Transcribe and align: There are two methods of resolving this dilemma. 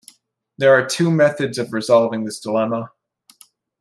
There 0.57 0.73
are 0.73 0.83
two 0.83 1.11
methods 1.11 1.59
of 1.59 1.73
resolving 1.73 2.25
this 2.25 2.39
dilemma. 2.39 2.89